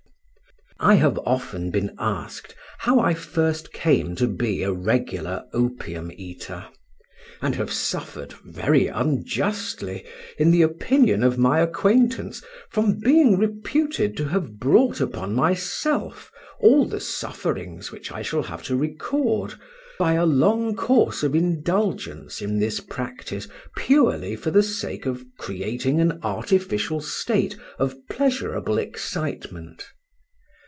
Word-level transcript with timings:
I 0.83 0.95
have 0.95 1.19
often 1.27 1.69
been 1.69 1.93
asked 1.99 2.55
how 2.79 2.99
I 2.99 3.13
first 3.13 3.71
came 3.71 4.15
to 4.15 4.25
be 4.25 4.63
a 4.63 4.73
regular 4.73 5.43
opium 5.53 6.11
eater, 6.11 6.65
and 7.39 7.53
have 7.53 7.71
suffered, 7.71 8.33
very 8.43 8.87
unjustly, 8.87 10.03
in 10.39 10.49
the 10.49 10.63
opinion 10.63 11.21
of 11.23 11.37
my 11.37 11.59
acquaintance 11.59 12.41
from 12.71 12.99
being 12.99 13.37
reputed 13.37 14.17
to 14.17 14.25
have 14.29 14.57
brought 14.57 14.99
upon 14.99 15.35
myself 15.35 16.31
all 16.59 16.85
the 16.87 16.99
sufferings 16.99 17.91
which 17.91 18.11
I 18.11 18.23
shall 18.23 18.41
have 18.41 18.63
to 18.63 18.75
record, 18.75 19.53
by 19.99 20.13
a 20.13 20.25
long 20.25 20.75
course 20.75 21.21
of 21.21 21.35
indulgence 21.35 22.41
in 22.41 22.57
this 22.57 22.79
practice 22.79 23.47
purely 23.77 24.35
for 24.35 24.49
the 24.49 24.63
sake 24.63 25.05
of 25.05 25.23
creating 25.37 26.01
an 26.01 26.17
artificial 26.23 27.01
state 27.01 27.55
of 27.77 27.93
pleasurable 28.09 28.79
excitement. 28.79 29.85